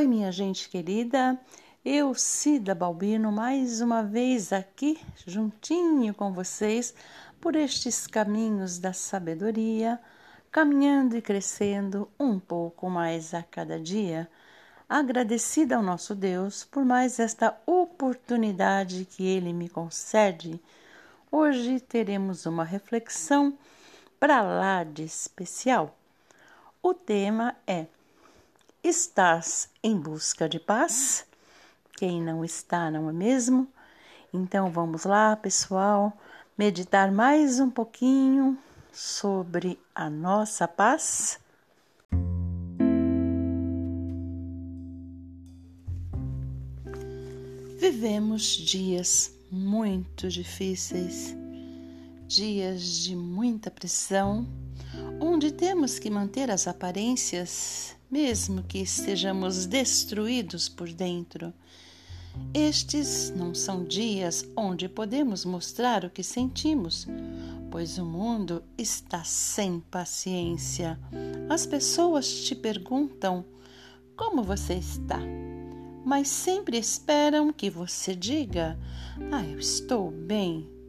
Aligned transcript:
Oi, 0.00 0.06
minha 0.06 0.32
gente 0.32 0.70
querida, 0.70 1.38
eu, 1.84 2.14
Cida 2.14 2.74
Balbino, 2.74 3.30
mais 3.30 3.82
uma 3.82 4.02
vez 4.02 4.50
aqui, 4.50 4.98
juntinho 5.26 6.14
com 6.14 6.32
vocês, 6.32 6.94
por 7.38 7.54
estes 7.54 8.06
caminhos 8.06 8.78
da 8.78 8.94
sabedoria, 8.94 10.00
caminhando 10.50 11.18
e 11.18 11.20
crescendo 11.20 12.08
um 12.18 12.38
pouco 12.38 12.88
mais 12.88 13.34
a 13.34 13.42
cada 13.42 13.78
dia. 13.78 14.26
Agradecida 14.88 15.76
ao 15.76 15.82
nosso 15.82 16.14
Deus 16.14 16.64
por 16.64 16.82
mais 16.82 17.20
esta 17.20 17.54
oportunidade 17.66 19.04
que 19.04 19.26
Ele 19.26 19.52
me 19.52 19.68
concede. 19.68 20.58
Hoje 21.30 21.78
teremos 21.78 22.46
uma 22.46 22.64
reflexão 22.64 23.52
para 24.18 24.40
lá 24.40 24.82
de 24.82 25.02
especial. 25.02 25.94
O 26.82 26.94
tema 26.94 27.54
é 27.66 27.84
Estás 28.82 29.68
em 29.82 29.94
busca 29.94 30.48
de 30.48 30.58
paz? 30.58 31.26
Quem 31.98 32.22
não 32.22 32.42
está, 32.42 32.90
não 32.90 33.10
é 33.10 33.12
mesmo? 33.12 33.68
Então 34.32 34.70
vamos 34.70 35.04
lá, 35.04 35.36
pessoal, 35.36 36.16
meditar 36.56 37.12
mais 37.12 37.60
um 37.60 37.68
pouquinho 37.68 38.56
sobre 38.90 39.78
a 39.94 40.08
nossa 40.08 40.66
paz. 40.66 41.38
Vivemos 47.78 48.44
dias 48.44 49.30
muito 49.52 50.26
difíceis, 50.28 51.36
dias 52.26 52.80
de 52.80 53.14
muita 53.14 53.70
pressão, 53.70 54.48
onde 55.20 55.52
temos 55.52 55.98
que 55.98 56.10
manter 56.10 56.50
as 56.50 56.66
aparências 56.66 57.94
mesmo 58.10 58.62
que 58.64 58.78
estejamos 58.78 59.66
destruídos 59.66 60.68
por 60.68 60.92
dentro. 60.92 61.54
Estes 62.52 63.32
não 63.36 63.54
são 63.54 63.84
dias 63.84 64.44
onde 64.56 64.88
podemos 64.88 65.44
mostrar 65.44 66.04
o 66.04 66.10
que 66.10 66.22
sentimos, 66.22 67.06
pois 67.70 67.98
o 67.98 68.04
mundo 68.04 68.62
está 68.76 69.22
sem 69.24 69.80
paciência. 69.80 70.98
As 71.48 71.66
pessoas 71.66 72.44
te 72.44 72.54
perguntam 72.54 73.44
como 74.16 74.42
você 74.42 74.74
está, 74.74 75.20
mas 76.04 76.28
sempre 76.28 76.78
esperam 76.78 77.52
que 77.52 77.70
você 77.70 78.14
diga: 78.14 78.78
Ah, 79.30 79.44
eu 79.44 79.58
estou 79.58 80.10
bem. 80.10 80.79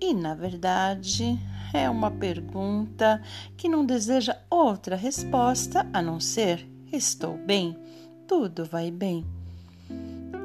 E 0.00 0.12
na 0.12 0.34
verdade, 0.34 1.38
é 1.72 1.88
uma 1.88 2.10
pergunta 2.10 3.22
que 3.56 3.68
não 3.68 3.84
deseja 3.84 4.36
outra 4.48 4.96
resposta 4.96 5.86
a 5.92 6.00
não 6.00 6.20
ser: 6.20 6.66
estou 6.92 7.36
bem, 7.38 7.76
tudo 8.26 8.64
vai 8.64 8.90
bem. 8.90 9.24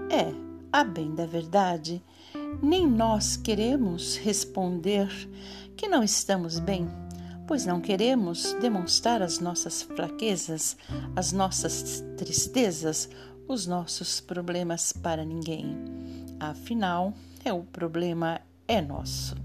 É, 0.09 0.33
a 0.71 0.83
bem 0.83 1.13
da 1.13 1.25
verdade, 1.25 2.01
nem 2.61 2.87
nós 2.87 3.35
queremos 3.35 4.17
responder 4.17 5.09
que 5.75 5.87
não 5.87 6.03
estamos 6.03 6.59
bem, 6.59 6.87
pois 7.47 7.65
não 7.65 7.81
queremos 7.81 8.53
demonstrar 8.61 9.21
as 9.21 9.39
nossas 9.39 9.81
fraquezas, 9.81 10.77
as 11.15 11.31
nossas 11.31 12.03
tristezas, 12.17 13.09
os 13.47 13.67
nossos 13.67 14.21
problemas 14.21 14.93
para 14.93 15.25
ninguém. 15.25 15.77
Afinal, 16.39 17.13
é 17.43 17.51
o 17.51 17.63
problema 17.63 18.39
é 18.71 18.81
nosso. 18.81 19.35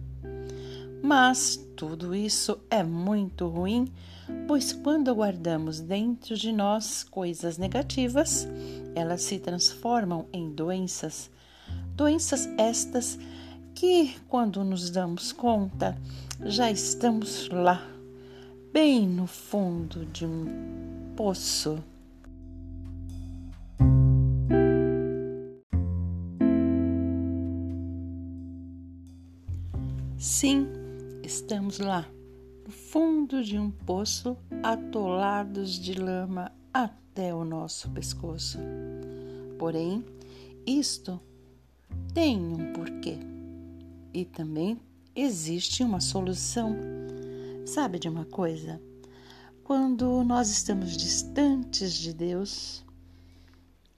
Mas 1.03 1.57
tudo 1.75 2.15
isso 2.15 2.61
é 2.71 2.85
muito 2.85 3.49
ruim, 3.49 3.93
pois 4.47 4.73
quando 4.73 5.12
guardamos 5.12 5.81
dentro 5.81 6.37
de 6.37 6.53
nós 6.53 7.03
coisas 7.03 7.59
negativas, 7.59 8.47
elas 8.95 9.23
se 9.23 9.41
transformam 9.41 10.27
em 10.33 10.49
doenças. 10.50 11.28
Doenças 11.97 12.49
estas 12.56 13.19
que, 13.75 14.15
quando 14.28 14.62
nos 14.62 14.91
damos 14.91 15.33
conta, 15.33 15.99
já 16.45 16.71
estamos 16.71 17.49
lá, 17.49 17.84
bem 18.73 19.09
no 19.09 19.27
fundo 19.27 20.06
de 20.06 20.25
um 20.25 21.12
poço. 21.17 21.83
Sim, 30.19 30.66
Estamos 31.27 31.81
lá, 31.81 32.09
no 32.65 32.71
fundo 32.71 33.43
de 33.43 33.59
um 33.59 33.69
poço, 33.69 34.37
atolados 34.62 35.72
de 35.72 35.93
lama 35.93 36.53
até 36.72 37.34
o 37.34 37.44
nosso 37.44 37.91
pescoço. 37.91 38.60
Porém, 39.59 40.05
isto 40.65 41.21
tem 42.15 42.38
um 42.38 42.72
porquê 42.72 43.19
e 44.15 44.25
também 44.25 44.78
existe 45.16 45.82
uma 45.82 45.99
solução. 45.99 46.76
Sabe 47.66 47.99
de 47.99 48.09
uma 48.09 48.25
coisa? 48.25 48.81
Quando 49.65 50.22
nós 50.22 50.49
estamos 50.49 50.97
distantes 50.97 51.93
de 51.93 52.12
Deus, 52.12 52.84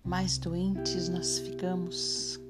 mais 0.03 0.39
doentes 0.39 1.11
nós 1.11 1.39
ficamos. 1.41 2.41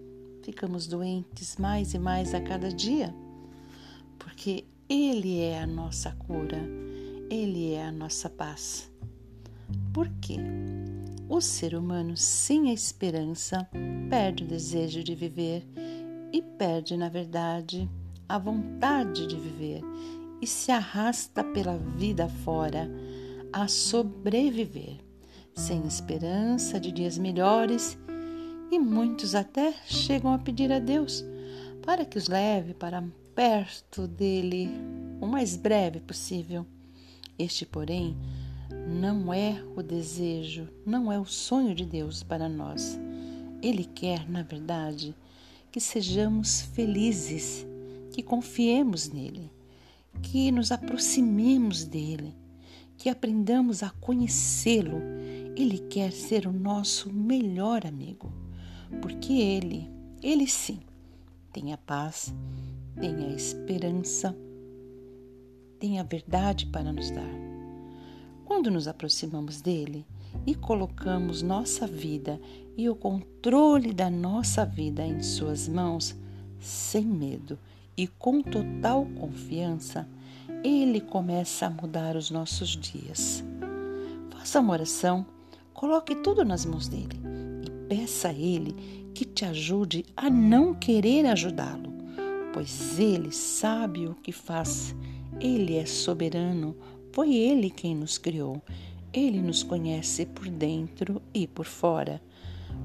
Ficamos 0.45 0.87
doentes 0.87 1.57
mais 1.57 1.95
e 1.95 1.99
mais 1.99 2.33
a 2.33 2.41
cada 2.41 2.73
dia 2.73 3.13
porque 4.39 4.65
Ele 4.89 5.41
é 5.41 5.61
a 5.61 5.67
nossa 5.67 6.13
cura, 6.13 6.59
Ele 7.29 7.73
é 7.73 7.85
a 7.85 7.91
nossa 7.91 8.31
paz. 8.31 8.89
Por 9.93 10.09
quê? 10.21 10.37
O 11.29 11.41
ser 11.41 11.75
humano 11.75 12.17
sem 12.17 12.71
a 12.71 12.73
esperança 12.73 13.69
perde 14.09 14.45
o 14.45 14.47
desejo 14.47 15.03
de 15.03 15.13
viver 15.17 15.67
e 16.33 16.41
perde, 16.41 16.97
na 16.97 17.09
verdade, 17.09 17.91
a 18.29 18.39
vontade 18.39 19.27
de 19.27 19.35
viver 19.35 19.83
e 20.41 20.47
se 20.47 20.71
arrasta 20.71 21.43
pela 21.43 21.77
vida 21.77 22.29
fora 22.29 22.89
a 23.53 23.67
sobreviver, 23.67 24.99
sem 25.53 25.85
esperança 25.85 26.79
de 26.79 26.93
dias 26.93 27.19
melhores, 27.19 27.99
e 28.71 28.79
muitos 28.79 29.35
até 29.35 29.75
chegam 29.85 30.33
a 30.33 30.39
pedir 30.39 30.71
a 30.71 30.79
Deus 30.79 31.25
para 31.85 32.05
que 32.05 32.17
os 32.17 32.29
leve 32.29 32.73
para 32.73 33.03
perto 33.39 34.09
dele 34.09 34.69
o 35.21 35.27
mais 35.29 35.55
breve 35.55 36.01
possível. 36.01 36.67
Este, 37.39 37.65
porém, 37.65 38.17
não 38.89 39.33
é 39.33 39.63
o 39.77 39.81
desejo, 39.81 40.67
não 40.85 41.13
é 41.13 41.21
o 41.21 41.25
sonho 41.25 41.73
de 41.73 41.87
Deus 41.87 42.25
para 42.25 42.49
nós. 42.49 42.99
Ele 43.63 43.85
quer, 43.85 44.29
na 44.29 44.43
verdade, 44.43 45.15
que 45.71 45.79
sejamos 45.79 46.63
felizes, 46.63 47.65
que 48.11 48.25
confiemos 48.25 49.09
nele, 49.09 49.53
que 50.21 50.51
nos 50.51 50.73
aproximemos 50.73 51.85
dele, 51.85 52.35
que 52.97 53.09
aprendamos 53.09 53.85
a 53.85 53.91
conhecê-lo. 54.01 55.01
Ele 55.57 55.79
quer 55.79 56.11
ser 56.11 56.45
o 56.45 56.53
nosso 56.53 57.13
melhor 57.13 57.87
amigo, 57.87 58.33
porque 59.01 59.35
ele, 59.35 59.89
ele 60.21 60.49
sim, 60.49 60.81
tem 61.53 61.73
a 61.73 61.79
paz, 61.79 62.35
tenha 63.01 63.35
esperança, 63.35 64.37
tenha 65.79 66.05
verdade 66.05 66.67
para 66.67 66.93
nos 66.93 67.11
dar. 67.11 67.35
Quando 68.45 68.71
nos 68.71 68.89
aproximamos 68.89 69.61
dele 69.61 70.07
e 70.47 70.55
colocamos 70.55 71.43
nossa 71.43 71.87
vida 71.87 72.41
e 72.77 72.89
o 72.89 72.95
controle 72.95 73.93
da 73.93 74.11
nossa 74.11 74.65
vida 74.65 75.05
em 75.05 75.23
Suas 75.23 75.69
mãos, 75.69 76.17
sem 76.59 77.05
medo 77.05 77.59
e 77.97 78.07
com 78.07 78.43
total 78.43 79.07
confiança, 79.19 80.09
ele 80.65 81.01
começa 81.01 81.67
a 81.67 81.71
mudar 81.71 82.17
os 82.17 82.31
nossos 82.31 82.71
dias. 82.71 83.45
Faça 84.31 84.61
uma 84.61 84.73
oração, 84.73 85.27
coloque 85.75 86.15
tudo 86.17 86.45
nas 86.45 86.65
mãos 86.65 86.89
dele 86.89 87.21
e 87.65 87.71
peça 87.89 88.29
a 88.29 88.33
ele 88.33 89.08
que 89.19 89.25
te 89.25 89.45
ajude 89.45 90.07
a 90.17 90.31
não 90.31 90.73
querer 90.73 91.27
ajudá-lo 91.27 91.99
pois 92.59 92.99
ele 92.99 93.31
sabe 93.31 94.07
o 94.07 94.17
que 94.17 94.33
faz. 94.33 94.93
Ele 95.41 95.77
é 95.77 95.87
soberano, 95.87 96.77
foi 97.13 97.35
ele 97.35 97.71
quem 97.71 97.95
nos 97.95 98.19
criou. 98.19 98.61
Ele 99.13 99.41
nos 99.41 99.63
conhece 99.63 100.27
por 100.27 100.49
dentro 100.49 101.23
e 101.33 101.47
por 101.47 101.67
fora. 101.67 102.21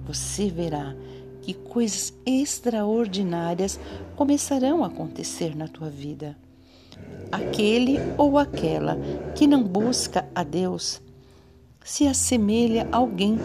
Você 0.05 0.47
verá 0.49 0.95
que 1.41 1.55
coisas 1.55 2.13
extraordinárias 2.23 3.79
começarão 4.15 4.83
a 4.83 4.87
acontecer 4.87 5.55
na 5.55 5.67
tua 5.67 5.89
vida. 5.89 6.37
Aquele 7.31 7.97
ou 8.15 8.37
aquela 8.37 8.97
que 9.35 9.47
não 9.47 9.63
busca 9.63 10.29
a 10.35 10.43
Deus 10.43 11.01
se 11.83 12.05
assemelha 12.05 12.87
a 12.91 12.97
alguém 12.97 13.39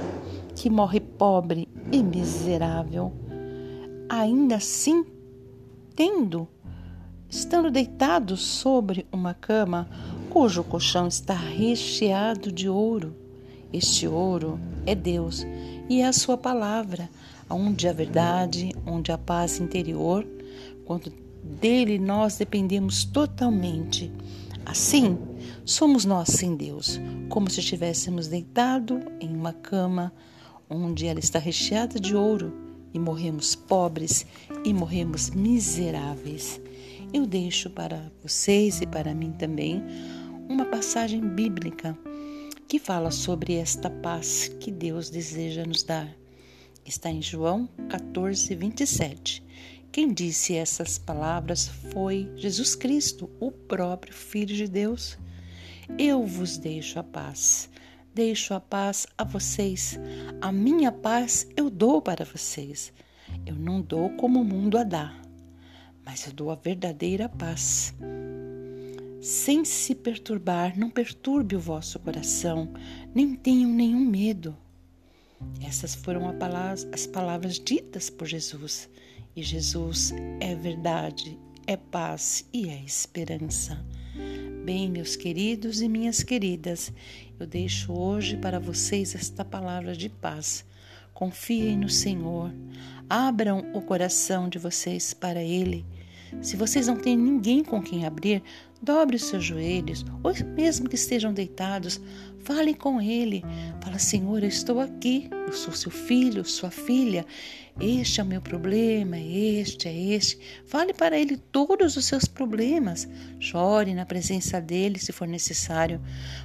que 0.58 0.68
morre 0.68 0.98
pobre 0.98 1.68
e 1.92 2.02
miserável. 2.02 3.12
Ainda 4.08 4.56
assim 4.56 5.06
tendo, 5.94 6.48
estando 7.30 7.70
deitado 7.70 8.36
sobre 8.36 9.06
uma 9.12 9.34
cama 9.34 9.88
cujo 10.28 10.64
colchão 10.64 11.06
está 11.06 11.34
recheado 11.34 12.50
de 12.50 12.68
ouro. 12.68 13.14
Este 13.72 14.08
ouro 14.08 14.58
é 14.84 14.96
Deus 14.96 15.46
e 15.88 16.00
é 16.00 16.06
a 16.08 16.12
Sua 16.12 16.36
palavra, 16.36 17.08
onde 17.48 17.86
a 17.86 17.92
verdade, 17.92 18.74
onde 18.84 19.12
a 19.12 19.18
paz 19.18 19.60
interior, 19.60 20.26
quando 20.84 21.12
dele 21.40 22.00
nós 22.00 22.36
dependemos 22.36 23.04
totalmente. 23.04 24.10
Assim, 24.66 25.16
somos 25.64 26.04
nós 26.04 26.30
sem 26.30 26.56
Deus, 26.56 27.00
como 27.28 27.48
se 27.48 27.60
estivéssemos 27.60 28.26
deitado 28.26 29.00
em 29.20 29.28
uma 29.28 29.52
cama 29.52 30.12
onde 30.68 31.06
ela 31.06 31.18
está 31.18 31.38
recheada 31.38 31.98
de 31.98 32.14
ouro 32.14 32.52
e 32.92 32.98
morremos 32.98 33.54
pobres 33.54 34.26
e 34.64 34.72
morremos 34.72 35.30
miseráveis. 35.30 36.60
Eu 37.12 37.26
deixo 37.26 37.70
para 37.70 38.10
vocês 38.22 38.80
e 38.80 38.86
para 38.86 39.14
mim 39.14 39.32
também 39.32 39.82
uma 40.48 40.64
passagem 40.64 41.20
bíblica 41.20 41.96
que 42.66 42.78
fala 42.78 43.10
sobre 43.10 43.54
esta 43.54 43.88
paz 43.88 44.48
que 44.60 44.70
Deus 44.70 45.08
deseja 45.08 45.64
nos 45.64 45.82
dar. 45.82 46.14
Está 46.84 47.10
em 47.10 47.22
João 47.22 47.68
14, 47.88 48.54
27. 48.54 49.42
Quem 49.90 50.12
disse 50.12 50.54
essas 50.54 50.98
palavras 50.98 51.68
foi 51.92 52.30
Jesus 52.36 52.74
Cristo, 52.74 53.30
o 53.40 53.50
próprio 53.50 54.12
Filho 54.12 54.54
de 54.54 54.68
Deus. 54.68 55.18
Eu 55.98 56.26
vos 56.26 56.58
deixo 56.58 56.98
a 56.98 57.02
paz. 57.02 57.70
Deixo 58.14 58.54
a 58.54 58.60
paz 58.60 59.06
a 59.16 59.24
vocês. 59.24 59.98
A 60.40 60.50
minha 60.50 60.90
paz 60.90 61.46
eu 61.56 61.70
dou 61.70 62.02
para 62.02 62.24
vocês. 62.24 62.92
Eu 63.46 63.54
não 63.54 63.80
dou 63.80 64.10
como 64.16 64.40
o 64.40 64.44
mundo 64.44 64.78
a 64.78 64.84
dá, 64.84 65.14
mas 66.04 66.26
eu 66.26 66.32
dou 66.32 66.50
a 66.50 66.54
verdadeira 66.54 67.28
paz 67.28 67.94
sem 69.20 69.64
se 69.64 69.94
perturbar, 69.94 70.78
não 70.78 70.90
perturbe 70.90 71.56
o 71.56 71.60
vosso 71.60 71.98
coração, 71.98 72.72
nem 73.14 73.34
tenham 73.34 73.70
nenhum 73.70 74.04
medo. 74.04 74.56
Essas 75.60 75.94
foram 75.94 76.22
as 76.92 77.06
palavras 77.06 77.58
ditas 77.58 78.10
por 78.10 78.26
Jesus. 78.26 78.88
E 79.34 79.42
Jesus 79.42 80.12
é 80.40 80.54
verdade, 80.54 81.38
é 81.66 81.76
paz 81.76 82.48
e 82.52 82.68
é 82.68 82.82
esperança. 82.82 83.84
Bem, 84.68 84.90
meus 84.90 85.16
queridos 85.16 85.80
e 85.80 85.88
minhas 85.88 86.22
queridas, 86.22 86.92
eu 87.40 87.46
deixo 87.46 87.90
hoje 87.90 88.36
para 88.36 88.60
vocês 88.60 89.14
esta 89.14 89.42
palavra 89.42 89.96
de 89.96 90.10
paz. 90.10 90.62
Confiem 91.14 91.74
no 91.74 91.88
Senhor, 91.88 92.52
abram 93.08 93.64
o 93.72 93.80
coração 93.80 94.46
de 94.46 94.58
vocês 94.58 95.14
para 95.14 95.42
Ele. 95.42 95.86
Se 96.40 96.56
vocês 96.56 96.86
não 96.86 96.96
têm 96.96 97.16
ninguém 97.16 97.62
com 97.62 97.82
quem 97.82 98.04
abrir, 98.04 98.42
Dobre 98.80 99.16
os 99.16 99.24
seus 99.24 99.44
joelhos, 99.44 100.04
ou 100.22 100.32
mesmo 100.54 100.88
que 100.88 100.94
estejam 100.94 101.32
deitados, 101.32 102.00
fale 102.44 102.74
com 102.74 103.00
ele. 103.00 103.44
Fala, 103.82 103.98
Senhor, 103.98 104.40
eu 104.40 104.48
estou 104.48 104.78
aqui, 104.78 105.28
eu 105.32 105.52
sou 105.52 105.72
seu 105.72 105.90
filho, 105.90 106.44
sua 106.44 106.70
filha. 106.70 107.26
Este 107.80 108.20
é 108.20 108.22
o 108.22 108.26
meu 108.26 108.40
problema, 108.40 109.18
este 109.18 109.88
é 109.88 109.96
este. 110.14 110.38
Fale 110.64 110.94
para 110.94 111.18
ele 111.18 111.36
todos 111.36 111.96
os 111.96 112.04
seus 112.04 112.26
problemas. 112.26 113.08
Chore 113.40 113.94
na 113.94 114.06
presença 114.06 114.60
dele 114.60 114.98
se 115.00 115.10
for 115.10 115.26
necessário. 115.26 116.00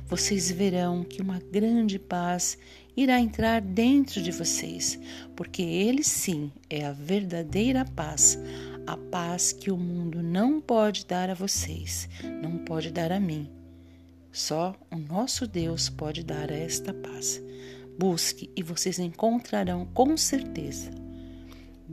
Vocês 0.08 0.52
verão 0.52 1.04
que 1.04 1.22
uma 1.22 1.40
grande 1.52 2.00
paz 2.00 2.58
irá 2.96 3.20
entrar 3.20 3.62
dentro 3.62 4.22
de 4.22 4.32
vocês, 4.32 5.00
porque 5.36 5.62
ele 5.62 6.04
sim 6.04 6.52
é 6.70 6.86
a 6.86 6.92
verdadeira 6.92 7.86
paz 7.86 8.38
a 8.86 8.98
paz 8.98 9.54
que 9.54 9.72
o 9.72 9.78
mundo 9.78 10.22
não 10.22 10.60
pode 10.60 11.06
dar 11.06 11.30
a 11.30 11.34
vocês, 11.34 12.10
não 12.42 12.58
pode 12.58 12.92
dar 12.92 13.12
a 13.12 13.20
mim. 13.20 13.50
Só 14.32 14.76
o 14.92 14.98
nosso 14.98 15.48
Deus 15.48 15.90
pode 15.90 16.24
dar 16.24 16.52
esta 16.52 16.94
paz. 16.94 17.42
Busque 17.98 18.50
e 18.56 18.64
vocês 18.64 19.00
encontrarão 19.00 19.86
com 19.94 20.18
certeza. 20.18 20.92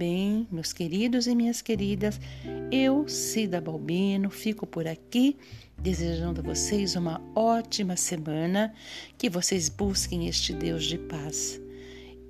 Bem, 0.00 0.48
meus 0.50 0.72
queridos 0.72 1.26
e 1.26 1.34
minhas 1.34 1.60
queridas, 1.60 2.18
eu, 2.72 3.06
Cida 3.06 3.60
Balbino, 3.60 4.30
fico 4.30 4.66
por 4.66 4.88
aqui 4.88 5.36
desejando 5.76 6.40
a 6.40 6.42
vocês 6.42 6.96
uma 6.96 7.20
ótima 7.34 7.94
semana, 7.98 8.72
que 9.18 9.28
vocês 9.28 9.68
busquem 9.68 10.26
este 10.26 10.54
Deus 10.54 10.86
de 10.86 10.96
paz 10.96 11.60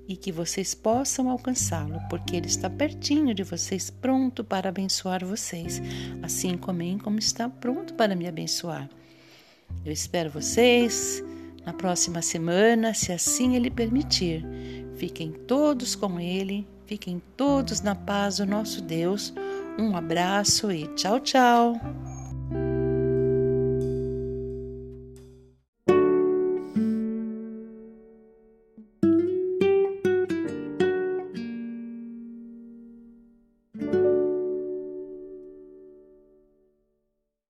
e 0.05 0.17
que 0.17 0.33
vocês 0.33 0.75
possam 0.75 1.29
alcançá-lo, 1.29 1.97
porque 2.09 2.35
ele 2.35 2.47
está 2.47 2.69
pertinho 2.69 3.33
de 3.33 3.43
vocês, 3.43 3.89
pronto 3.89 4.43
para 4.43 4.67
abençoar 4.67 5.25
vocês, 5.25 5.81
assim 6.21 6.57
como, 6.57 6.99
como 6.99 7.19
está 7.19 7.47
pronto 7.47 7.93
para 7.93 8.17
me 8.17 8.27
abençoar. 8.27 8.89
Eu 9.85 9.93
espero 9.93 10.29
vocês 10.29 11.23
na 11.65 11.71
próxima 11.71 12.21
semana, 12.21 12.93
se 12.93 13.13
assim 13.13 13.55
ele 13.55 13.71
permitir. 13.71 14.45
Fiquem 14.97 15.31
todos 15.31 15.95
com 15.95 16.19
ele, 16.19 16.67
fiquem 16.85 17.21
todos 17.37 17.81
na 17.81 17.95
paz 17.95 18.37
do 18.37 18.45
nosso 18.45 18.81
Deus. 18.81 19.33
Um 19.77 19.95
abraço 19.95 20.71
e 20.71 20.87
tchau, 20.95 21.19
tchau. 21.19 21.79